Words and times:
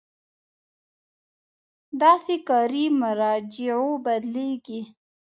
داسې 2.01 2.35
کاري 2.49 2.85
مراجعو 3.01 3.89
بدلېږي. 4.05 4.81